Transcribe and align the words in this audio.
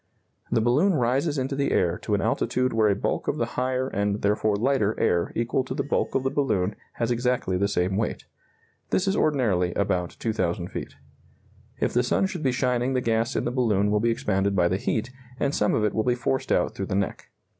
The 0.51 0.61
balloon 0.61 0.95
rises 0.95 1.37
into 1.37 1.55
the 1.55 1.69
air 1.71 1.99
to 1.99 2.15
an 2.15 2.21
altitude 2.21 2.73
where 2.73 2.89
a 2.89 2.95
bulk 2.95 3.27
of 3.27 3.37
the 3.37 3.45
higher 3.53 3.87
and 3.87 4.23
therefore 4.23 4.55
lighter 4.55 4.99
air 4.99 5.31
equal 5.35 5.63
to 5.65 5.75
the 5.75 5.83
bulk 5.83 6.15
of 6.15 6.23
the 6.23 6.31
balloon 6.31 6.73
has 6.93 7.11
exactly 7.11 7.55
the 7.55 7.67
same 7.67 7.97
weight. 7.97 8.25
This 8.89 9.07
is 9.07 9.15
ordinarily 9.15 9.75
about 9.75 10.15
2,000 10.17 10.69
feet. 10.69 10.95
If 11.79 11.93
the 11.93 12.01
sun 12.01 12.25
should 12.25 12.41
be 12.41 12.51
shining 12.51 12.93
the 12.93 12.99
gas 13.01 13.35
in 13.35 13.45
the 13.45 13.51
balloon 13.51 13.91
will 13.91 13.99
be 13.99 14.09
expanded 14.09 14.55
by 14.55 14.67
the 14.69 14.77
heat, 14.77 15.11
and 15.39 15.53
some 15.53 15.75
of 15.75 15.83
it 15.85 15.93
will 15.93 16.03
be 16.03 16.15
forced 16.15 16.51
out 16.51 16.73
through 16.73 16.87
the 16.87 16.95
neck. 16.95 17.29